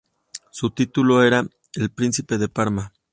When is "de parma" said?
2.39-2.91